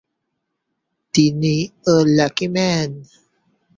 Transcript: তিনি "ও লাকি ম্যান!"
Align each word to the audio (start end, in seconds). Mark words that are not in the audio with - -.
তিনি 1.13 1.55
"ও 1.85 1.95
লাকি 2.17 2.47
ম্যান!" 2.53 2.89